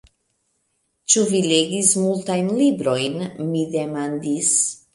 [1.15, 3.21] Ĉu vi legis multajn librojn?
[3.53, 4.53] mi demandis.